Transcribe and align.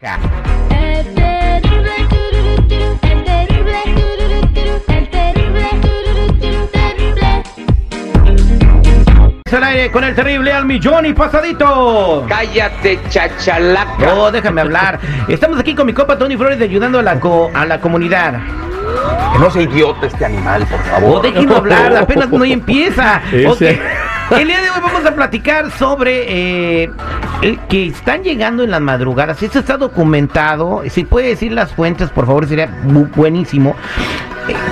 El 0.00 0.06
terrible 0.68 1.90
el 1.96 3.24
terrible 3.24 3.82
el 4.86 5.10
terrible 5.10 5.68
al 9.56 9.64
aire 9.64 9.90
con 9.90 10.04
el 10.04 10.14
terrible 10.14 10.52
al 10.52 10.66
millón 10.66 11.04
y 11.06 11.12
pasadito. 11.14 12.24
Cállate, 12.28 13.00
chachalaca. 13.08 13.96
No, 13.98 14.30
déjame 14.30 14.60
hablar. 14.60 15.00
Estamos 15.26 15.58
aquí 15.58 15.74
con 15.74 15.86
mi 15.86 15.92
copa 15.92 16.16
Tony 16.16 16.36
Flores 16.36 16.60
ayudando 16.60 17.00
a 17.00 17.02
la, 17.02 17.18
co- 17.18 17.50
a 17.52 17.66
la 17.66 17.80
comunidad. 17.80 18.34
Que 19.32 19.38
no 19.40 19.50
sea 19.50 19.62
idiota 19.62 20.06
este 20.06 20.24
animal, 20.24 20.64
por 20.66 20.78
Oh, 20.78 20.84
favor. 20.84 21.22
déjenme 21.22 21.56
hablar, 21.56 21.96
apenas 21.96 22.28
no 22.28 22.44
empieza. 22.44 23.20
Ese. 23.32 23.80
El 24.30 24.46
día 24.46 24.60
de 24.60 24.68
hoy 24.70 24.80
vamos 24.82 25.04
a 25.06 25.14
platicar 25.14 25.70
sobre 25.72 26.82
eh, 26.82 26.90
el 27.42 27.58
que 27.60 27.86
están 27.86 28.22
llegando 28.22 28.62
en 28.62 28.70
las 28.70 28.80
madrugadas. 28.80 29.42
Esto 29.42 29.60
está 29.60 29.78
documentado. 29.78 30.82
Si 30.90 31.04
puede 31.04 31.28
decir 31.28 31.52
las 31.52 31.72
fuentes, 31.72 32.10
por 32.10 32.26
favor, 32.26 32.46
sería 32.46 32.68
bu- 32.86 33.10
buenísimo. 33.14 33.74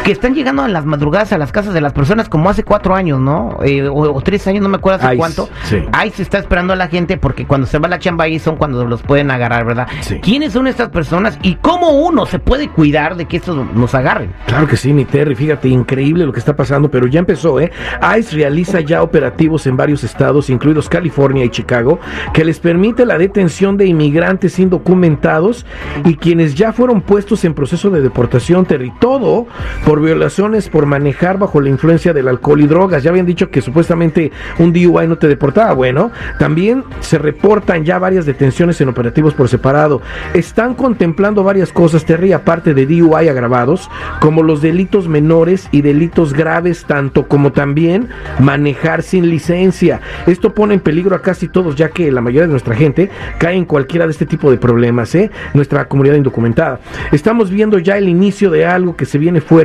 Que 0.04 0.12
están 0.12 0.34
llegando 0.34 0.64
en 0.64 0.72
las 0.72 0.84
madrugadas 0.86 1.32
a 1.32 1.38
las 1.38 1.52
casas 1.52 1.74
de 1.74 1.80
las 1.80 1.92
personas 1.92 2.28
como 2.28 2.48
hace 2.48 2.62
cuatro 2.62 2.94
años, 2.94 3.20
¿no? 3.20 3.58
Eh, 3.64 3.86
o, 3.88 3.94
o 4.12 4.20
tres 4.20 4.46
años, 4.46 4.62
no 4.62 4.68
me 4.68 4.76
acuerdo 4.76 4.98
hace 5.04 5.14
Ice, 5.14 5.18
cuánto. 5.18 5.48
sí. 5.64 5.82
Ahí 5.92 6.10
se 6.10 6.22
está 6.22 6.38
esperando 6.38 6.72
a 6.72 6.76
la 6.76 6.88
gente 6.88 7.16
porque 7.16 7.46
cuando 7.46 7.66
se 7.66 7.78
va 7.78 7.88
la 7.88 7.98
chamba 7.98 8.24
ahí 8.24 8.38
son 8.38 8.56
cuando 8.56 8.84
los 8.84 9.02
pueden 9.02 9.30
agarrar, 9.30 9.64
¿verdad? 9.64 9.88
Sí. 10.00 10.18
¿Quiénes 10.20 10.52
son 10.52 10.66
estas 10.66 10.88
personas 10.90 11.38
y 11.42 11.56
cómo 11.56 11.90
uno 11.90 12.26
se 12.26 12.38
puede 12.38 12.68
cuidar 12.68 13.16
de 13.16 13.26
que 13.26 13.36
estos 13.38 13.56
nos 13.74 13.94
agarren? 13.94 14.32
Claro 14.46 14.66
que 14.66 14.76
sí, 14.76 14.92
mi 14.92 15.04
Terry, 15.04 15.34
fíjate, 15.34 15.68
increíble 15.68 16.24
lo 16.24 16.32
que 16.32 16.38
está 16.40 16.54
pasando, 16.56 16.90
pero 16.90 17.06
ya 17.06 17.18
empezó, 17.20 17.60
¿eh? 17.60 17.70
ICE 18.18 18.36
realiza 18.36 18.80
ya 18.80 19.02
operativos 19.02 19.66
en 19.66 19.76
varios 19.76 20.04
estados, 20.04 20.50
incluidos 20.50 20.88
California 20.88 21.44
y 21.44 21.48
Chicago, 21.50 21.98
que 22.32 22.44
les 22.44 22.58
permite 22.60 23.04
la 23.06 23.18
detención 23.18 23.76
de 23.76 23.86
inmigrantes 23.86 24.58
indocumentados 24.58 25.66
y 26.04 26.14
quienes 26.16 26.54
ya 26.54 26.72
fueron 26.72 27.00
puestos 27.00 27.44
en 27.44 27.54
proceso 27.54 27.90
de 27.90 28.00
deportación, 28.00 28.64
Terry, 28.64 28.92
todo 29.00 29.46
por 29.84 30.00
violaciones 30.00 30.68
por 30.68 30.86
manejar 30.86 31.38
bajo 31.38 31.60
la 31.60 31.68
influencia 31.68 32.12
del 32.12 32.28
alcohol 32.28 32.60
y 32.60 32.66
drogas. 32.66 33.02
Ya 33.02 33.10
habían 33.10 33.26
dicho 33.26 33.50
que 33.50 33.60
supuestamente 33.60 34.32
un 34.58 34.72
DUI 34.72 35.06
no 35.06 35.18
te 35.18 35.28
deportaba, 35.28 35.72
bueno, 35.72 36.10
también 36.38 36.84
se 37.00 37.18
reportan 37.18 37.84
ya 37.84 37.98
varias 37.98 38.26
detenciones 38.26 38.80
en 38.80 38.88
operativos 38.88 39.34
por 39.34 39.48
separado. 39.48 40.00
Están 40.34 40.74
contemplando 40.74 41.42
varias 41.42 41.72
cosas, 41.72 42.04
Terry, 42.04 42.32
aparte 42.32 42.74
de 42.74 42.86
DUI 42.86 43.28
agravados, 43.28 43.90
como 44.20 44.42
los 44.42 44.62
delitos 44.62 45.08
menores 45.08 45.68
y 45.72 45.82
delitos 45.82 46.32
graves, 46.32 46.84
tanto 46.84 47.26
como 47.26 47.52
también 47.52 48.08
manejar 48.38 49.02
sin 49.02 49.28
licencia. 49.28 50.00
Esto 50.26 50.54
pone 50.54 50.74
en 50.74 50.80
peligro 50.80 51.16
a 51.16 51.22
casi 51.22 51.48
todos, 51.48 51.76
ya 51.76 51.90
que 51.90 52.10
la 52.12 52.20
mayoría 52.20 52.42
de 52.42 52.48
nuestra 52.48 52.74
gente 52.74 53.10
cae 53.38 53.56
en 53.56 53.64
cualquiera 53.64 54.06
de 54.06 54.12
este 54.12 54.26
tipo 54.26 54.50
de 54.50 54.58
problemas, 54.58 55.14
¿eh? 55.14 55.30
Nuestra 55.54 55.88
comunidad 55.88 56.16
indocumentada. 56.16 56.80
Estamos 57.12 57.50
viendo 57.50 57.78
ya 57.78 57.98
el 57.98 58.08
inicio 58.08 58.50
de 58.50 58.66
algo 58.66 58.96
que 58.96 59.06
se 59.06 59.18
viene 59.18 59.40
fuerte 59.40 59.55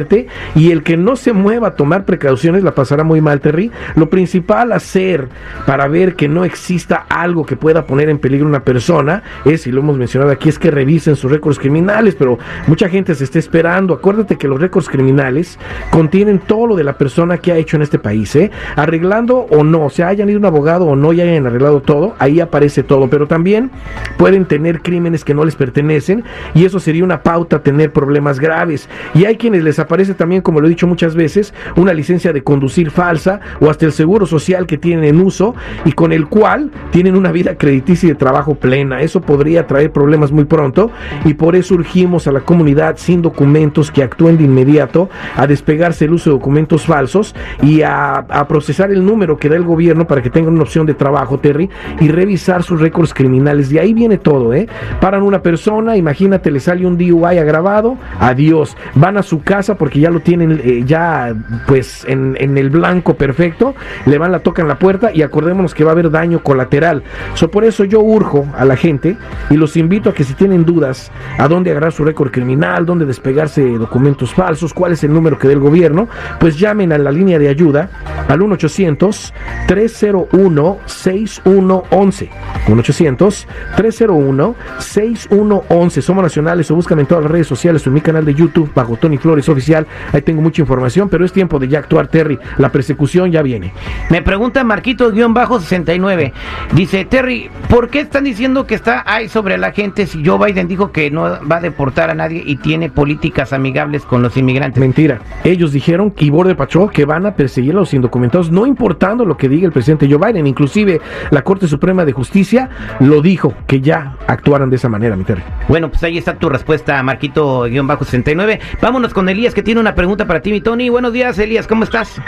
y 0.56 0.72
el 0.72 0.84
que 0.84 0.96
no 0.96 1.16
se 1.16 1.34
mueva 1.34 1.70
a 1.70 1.76
tomar 1.76 2.06
precauciones 2.06 2.64
la 2.64 2.74
pasará 2.74 3.04
muy 3.04 3.20
mal, 3.20 3.42
Terry. 3.42 3.72
Lo 3.96 4.10
principal 4.10 4.72
hacer 4.72 5.28
para 5.66 5.88
ver 5.88 6.16
que 6.16 6.28
no 6.28 6.46
exista 6.46 7.06
algo 7.10 7.46
que 7.46 7.58
pueda 7.58 7.86
poner 7.86 8.10
en 8.10 8.18
peligro 8.18 8.46
a 8.46 8.50
una 8.50 8.64
persona 8.64 9.24
es, 9.44 9.68
y 9.68 9.72
lo 9.72 9.82
hemos 9.82 9.98
mencionado 9.98 10.32
aquí, 10.32 10.50
es 10.50 10.60
que 10.60 10.72
revisen 10.72 11.16
sus 11.16 11.30
récords 11.30 11.60
criminales, 11.60 12.16
pero 12.16 12.40
mucha 12.68 12.88
gente 12.88 13.16
se 13.16 13.26
está 13.26 13.40
esperando. 13.40 13.94
Acuérdate 13.94 14.38
que 14.38 14.48
los 14.48 14.62
récords 14.62 14.88
criminales 14.88 15.60
contienen 15.92 16.40
todo 16.40 16.68
lo 16.68 16.76
de 16.76 16.84
la 16.84 16.98
persona 16.98 17.38
que 17.38 17.52
ha 17.52 17.58
hecho 17.58 17.76
en 17.76 17.82
este 17.82 18.00
país, 18.00 18.34
¿eh? 18.36 18.52
Arreglando 18.76 19.48
o 19.50 19.64
no, 19.64 19.86
o 19.86 19.90
sea, 19.90 20.08
hayan 20.08 20.30
ido 20.30 20.40
un 20.40 20.46
abogado 20.46 20.86
o 20.86 20.96
no 20.96 21.12
y 21.12 21.20
hayan 21.20 21.46
arreglado 21.46 21.82
todo, 21.82 22.16
ahí 22.20 22.40
aparece 22.40 22.84
todo, 22.84 23.10
pero 23.10 23.28
también 23.28 23.72
pueden 24.18 24.46
tener 24.46 24.82
crímenes 24.82 25.26
que 25.26 25.34
no 25.34 25.44
les 25.44 25.56
pertenecen 25.56 26.24
y 26.54 26.66
eso 26.66 26.80
sería 26.80 27.04
una 27.04 27.24
pauta 27.24 27.62
tener 27.62 27.92
problemas 27.92 28.40
graves. 28.40 28.88
Y 29.14 29.26
hay 29.26 29.38
quienes 29.38 29.64
les 29.64 29.80
aparece 29.82 30.14
también, 30.14 30.42
como 30.42 30.60
lo 30.60 30.68
he 30.68 30.70
dicho 30.70 30.88
muchas 30.88 31.16
veces, 31.16 31.54
una 31.76 31.94
licencia 31.94 32.34
de 32.34 32.44
conducir 32.44 32.92
falsa 32.92 33.40
o 33.60 33.70
hasta 33.70 33.86
el 33.86 33.92
seguro 33.92 34.26
social 34.26 34.66
que 34.66 34.78
tienen 34.78 35.06
en 35.06 35.22
uso 35.22 35.56
y 35.86 35.92
con 35.92 36.12
el 36.12 36.28
cual 36.28 36.72
tienen 36.92 37.16
una 37.16 37.32
vida 37.32 37.56
crediticia 37.56 38.08
y 38.08 38.12
de 38.12 38.16
trabajo 38.16 38.56
plena. 38.56 39.02
Eso 39.02 39.22
podría 39.22 39.68
traer 39.68 39.92
problemas 39.92 40.32
muy 40.32 40.46
pronto 40.46 40.92
y 41.26 41.34
por 41.34 41.56
eso 41.56 41.76
urgimos 41.76 42.28
a 42.28 42.32
la 42.32 42.42
comunidad 42.42 42.98
sin 42.98 43.22
documentos 43.22 43.92
que 43.92 44.04
actúen 44.04 44.38
de 44.38 44.44
inmediato 44.44 45.10
a 45.36 45.48
despegarse 45.48 46.06
el 46.06 46.14
uso 46.14 46.30
de 46.30 46.36
documentos 46.38 46.86
falsos 46.86 47.36
y 47.62 47.82
a, 47.82 48.14
a 48.14 48.48
procesar 48.48 48.92
el 48.92 49.06
número 49.06 49.38
que 49.38 49.50
da 49.50 49.56
el 49.56 49.64
gobierno 49.64 50.08
para 50.08 50.22
que 50.22 50.30
tengan 50.30 50.54
una 50.54 50.64
opción 50.64 50.86
de 50.86 50.94
trabajo, 50.94 51.40
Terry, 51.40 51.70
y 52.00 52.10
revisar 52.10 52.64
sus 52.64 52.80
récords 52.80 53.14
criminales. 53.14 53.70
De 53.70 53.80
ahí 53.80 53.94
viene 53.94 54.18
todo, 54.18 54.54
¿eh? 54.54 54.68
Paran 55.00 55.24
una 55.24 55.42
persona, 55.42 55.98
imagínate, 55.98 56.52
le 56.52 56.60
sale 56.60 56.86
un 56.86 56.98
DUI 56.98 57.38
agravado, 57.38 57.98
adiós. 58.20 58.76
Van 58.96 59.18
a 59.18 59.24
su 59.24 59.42
casa 59.42 59.61
porque 59.76 60.00
ya 60.00 60.10
lo 60.10 60.20
tienen 60.20 60.60
eh, 60.64 60.84
ya 60.86 61.36
pues 61.68 62.06
en, 62.08 62.36
en 62.40 62.58
el 62.58 62.70
blanco 62.70 63.16
perfecto, 63.16 63.76
le 64.06 64.18
van, 64.18 64.32
la 64.32 64.40
tocan 64.40 64.68
la 64.68 64.80
puerta 64.80 65.12
y 65.14 65.22
acordémonos 65.22 65.74
que 65.74 65.84
va 65.84 65.92
a 65.92 65.94
haber 65.94 66.10
daño 66.10 66.44
colateral. 66.44 67.04
So, 67.36 67.50
por 67.52 67.64
eso 67.64 67.84
yo 67.84 68.02
urjo 68.02 68.48
a 68.58 68.66
la 68.66 68.76
gente 68.76 69.18
y 69.50 69.58
los 69.58 69.78
invito 69.78 70.10
a 70.10 70.14
que 70.14 70.24
si 70.24 70.34
tienen 70.34 70.66
dudas 70.66 71.12
a 71.38 71.48
dónde 71.48 71.72
agarrar 71.72 71.92
su 71.92 72.04
récord 72.04 72.32
criminal, 72.32 72.86
dónde 72.86 73.06
despegarse 73.06 73.64
de 73.64 73.78
documentos 73.78 74.34
falsos, 74.34 74.74
cuál 74.74 74.94
es 74.94 75.04
el 75.04 75.14
número 75.14 75.38
que 75.38 75.48
dé 75.48 75.54
el 75.54 75.60
gobierno, 75.60 76.08
pues 76.40 76.58
llamen 76.58 76.92
a 76.94 76.98
la 76.98 77.12
línea 77.12 77.40
de 77.40 77.50
ayuda 77.50 77.90
al 78.28 78.42
1 78.42 78.56
800 78.56 79.34
301 79.68 80.80
6111 80.86 82.30
1 82.72 82.80
800 82.80 83.48
301 83.76 84.56
6111 84.80 86.02
Somos 86.02 86.24
nacionales 86.24 86.72
o 86.72 86.76
búscame 86.76 87.02
en 87.02 87.08
todas 87.08 87.24
las 87.24 87.32
redes 87.32 87.48
sociales 87.48 87.86
o 87.86 87.90
en 87.90 87.94
mi 87.94 88.02
canal 88.02 88.26
de 88.26 88.34
YouTube 88.34 88.72
bajo 88.74 88.98
Tony 88.98 89.18
Flores 89.18 89.48
Oficial. 89.50 89.86
Ahí 90.12 90.22
tengo 90.22 90.42
mucha 90.42 90.62
información, 90.62 91.10
pero 91.10 91.26
es 91.26 91.32
tiempo 91.32 91.60
de 91.60 91.68
ya 91.68 91.80
actuar, 91.80 92.08
Terry. 92.08 92.40
La 92.58 92.70
persecución 92.70 93.32
ya 93.32 93.42
viene. 93.42 93.74
Me 94.10 94.22
pregunta 94.22 94.64
Marquito-69. 94.64 96.32
Dice, 96.74 97.06
Terry, 97.06 97.50
¿por 97.70 97.90
qué 97.90 98.02
están 98.02 98.24
diciendo 98.24 98.66
que 98.66 98.76
está 98.76 99.04
ahí 99.06 99.28
sobre 99.28 99.58
la 99.58 99.72
gente 99.72 100.08
si 100.08 100.26
Joe 100.26 100.38
Biden 100.46 100.68
dijo 100.68 100.92
que 100.92 101.12
no 101.12 101.24
va 101.48 101.58
a 101.58 101.62
deportar 101.62 102.10
a 102.10 102.14
nadie 102.14 102.44
y 102.46 102.58
tiene 102.58 102.90
políticas 102.90 103.54
amigables 103.54 104.04
con 104.04 104.22
los 104.22 104.36
inmigrantes? 104.38 104.80
Mentira. 104.80 105.20
Ellos 105.44 105.72
dijeron 105.72 106.12
que 106.12 106.30
Border 106.32 106.56
Patrol 106.56 106.92
que 106.92 107.06
van 107.06 107.26
a 107.26 107.36
perseguir 107.36 107.74
a 107.74 107.76
los 107.76 107.94
indocumentados, 107.94 108.52
no 108.52 108.66
importando 108.66 109.26
lo 109.26 109.38
que 109.38 109.50
diga 109.50 109.66
el 109.66 109.74
presidente 109.74 110.08
Joe 110.10 110.32
Biden. 110.32 110.48
Inclusive 110.48 111.02
la 111.30 111.42
Corte 111.44 111.68
Suprema 111.68 112.06
de 112.06 112.14
Justicia 112.14 112.61
lo 113.00 113.22
dijo, 113.22 113.54
que 113.68 113.82
ya 113.82 114.18
actuaran 114.28 114.70
de 114.70 114.76
esa 114.76 114.90
manera, 114.90 115.16
mi 115.16 115.24
Terry. 115.24 115.44
Bueno, 115.68 115.90
pues 115.90 116.04
ahí 116.04 116.18
está 116.18 116.36
tu 116.36 116.50
respuesta, 116.50 117.02
Marquito-69. 117.04 118.60
Vámonos 118.82 119.14
con 119.14 119.30
Elías, 119.30 119.54
que 119.54 119.64
tiene 119.64 119.80
una 119.80 119.96
pregunta 119.96 120.26
para 120.26 120.42
ti, 120.42 120.52
mi 120.52 120.62
Tony. 120.62 120.90
Buenos 120.90 121.14
días, 121.14 121.38
Elías, 121.40 121.68
¿cómo 121.68 121.84
estás? 121.84 122.22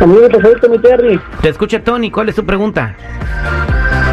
Amigo, 0.00 0.28
perfecto, 0.28 0.68
mi 0.68 0.78
Terry. 0.78 1.20
Te 1.40 1.48
escucha 1.48 1.82
Tony, 1.82 2.10
¿cuál 2.10 2.28
es 2.28 2.34
tu 2.34 2.44
pregunta? 2.44 2.96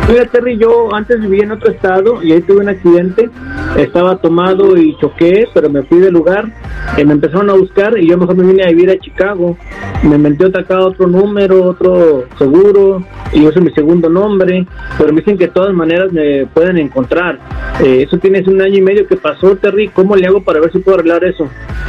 Mira, 0.08 0.26
Terry, 0.26 0.58
yo 0.58 0.94
antes 0.94 1.22
vivía 1.22 1.44
en 1.44 1.52
otro 1.52 1.72
estado 1.72 2.22
y 2.22 2.34
ahí 2.34 2.42
tuve 2.42 2.62
un 2.62 2.70
accidente. 2.70 3.30
Estaba 3.78 4.18
tomado 4.18 4.76
y 4.78 4.98
choqué, 5.00 5.48
pero 5.54 5.70
me 5.70 5.84
fui 5.84 6.00
del 6.00 6.14
lugar. 6.14 6.52
Eh, 6.97 7.06
me 7.06 7.14
empezaron 7.14 7.50
a 7.50 7.53
buscar 7.53 7.97
y 7.97 8.08
yo 8.08 8.18
mejor 8.18 8.36
me 8.36 8.44
vine 8.44 8.64
a 8.64 8.68
vivir 8.68 8.90
a 8.90 8.97
Chicago. 8.97 9.58
Me 10.03 10.16
inventé 10.16 10.46
acá, 10.58 10.80
otro 10.80 11.08
número, 11.08 11.64
otro 11.64 12.25
seguro 12.38 13.03
y 13.32 13.44
yo 13.44 13.52
soy 13.52 13.64
mi 13.64 13.72
segundo 13.72 14.09
nombre. 14.09 14.66
Pero 14.97 15.14
me 15.14 15.22
dicen 15.22 15.38
que 15.38 15.46
de 15.46 15.53
todas 15.53 15.73
maneras 15.73 16.11
me 16.11 16.46
pueden 16.47 16.78
encontrar. 16.78 17.40
Eh, 17.79 18.03
eso 18.03 18.17
tienes 18.17 18.47
un 18.47 18.61
año 18.61 18.78
y 18.78 18.82
medio 18.82 19.08
que 19.08 19.16
pasó, 19.16 19.56
Terry. 19.56 19.90
¿Cómo 19.90 20.16
le 20.16 20.28
hago 20.28 20.44
para 20.44 20.59
ver 20.59 20.72
si 20.72 20.79
puedo 20.79 20.97
arreglar 20.97 21.23
eso? 21.23 21.47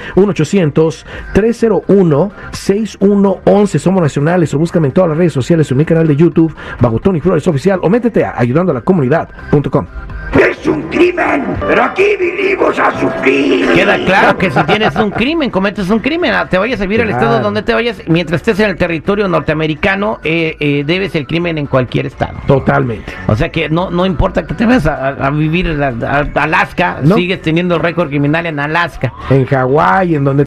1-800-301-6111. 1.53 3.79
Somos 3.79 4.01
nacionales 4.01 4.53
o 4.53 4.59
búscame 4.59 4.87
en 4.87 4.93
todas 4.93 5.09
las 5.09 5.17
redes 5.17 5.33
sociales 5.33 5.69
en 5.71 5.77
mi 5.77 5.85
canal 5.85 6.07
de 6.07 6.15
YouTube, 6.15 6.55
bajo 6.79 6.99
Tony 6.99 7.19
Flores 7.19 7.47
Oficial, 7.47 7.79
o 7.83 7.89
métete 7.89 8.23
a 8.25 8.33
ayudando 8.37 8.71
a 8.71 8.75
la 8.75 8.81
comunidad.com. 8.81 9.85
Es 10.39 10.65
un 10.67 10.81
crimen, 10.83 11.43
pero 11.67 11.83
aquí 11.83 12.03
vinimos 12.19 12.79
a 12.79 12.91
sufrir. 12.99 13.67
Queda 13.73 13.97
claro 14.03 14.35
que 14.37 14.49
si 14.49 14.63
tienes 14.63 14.95
un 14.95 15.11
crimen, 15.11 15.51
cometes 15.51 15.89
un 15.91 15.99
crimen, 15.99 16.33
ah, 16.33 16.47
te 16.49 16.57
vayas 16.57 16.79
a 16.81 16.85
vivir 16.85 17.01
al 17.01 17.07
Claro. 17.09 17.23
estado 17.25 17.43
donde 17.43 17.61
te 17.61 17.73
vayas, 17.73 18.01
mientras 18.07 18.41
estés 18.41 18.59
en 18.61 18.71
el 18.71 18.75
territorio 18.77 19.27
norteamericano, 19.27 20.19
eh, 20.23 20.55
eh, 20.59 20.83
debes 20.87 21.13
el 21.15 21.27
crimen 21.27 21.57
en 21.59 21.67
cualquier 21.67 22.07
estado. 22.07 22.39
Totalmente. 22.47 23.13
O 23.27 23.35
sea 23.35 23.49
que 23.49 23.69
no, 23.69 23.91
no 23.91 24.05
importa 24.07 24.47
que 24.47 24.55
te 24.55 24.65
vayas 24.65 24.87
a, 24.87 25.29
vivir 25.29 25.67
a, 25.69 25.89
a- 25.89 26.19
a 26.33 26.43
Alaska, 26.43 26.97
No. 27.03 27.15
sigues 27.15 27.41
teniendo 27.41 27.75
el 27.75 27.81
récord 27.81 28.09
criminal 28.09 28.45
en 28.47 28.59
Alaska. 28.59 29.13
En 29.29 29.45
Hawái, 29.45 30.15
en 30.15 30.23
donde 30.23 30.41